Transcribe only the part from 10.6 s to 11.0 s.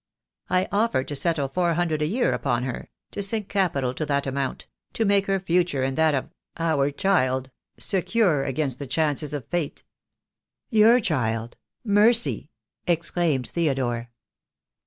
THE DAY WILL COME. igi "Your